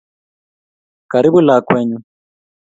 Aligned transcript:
Karibu 1.11 1.39
lakwenyu 1.47 1.97